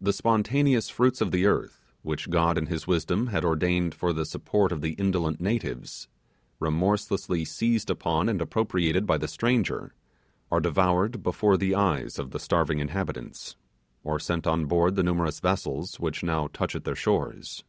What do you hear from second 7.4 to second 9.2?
seized upon and appropriated by